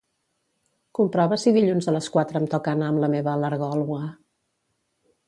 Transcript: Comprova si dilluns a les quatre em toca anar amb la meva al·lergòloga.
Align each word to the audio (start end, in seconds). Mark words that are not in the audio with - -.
Comprova 0.99 1.37
si 1.43 1.53
dilluns 1.57 1.89
a 1.91 1.93
les 1.97 2.07
quatre 2.15 2.39
em 2.45 2.47
toca 2.53 2.73
anar 2.79 2.87
amb 2.95 3.03
la 3.05 3.11
meva 3.17 3.31
al·lergòloga. 3.37 4.01